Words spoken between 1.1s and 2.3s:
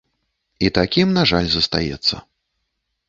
на жаль, застаецца.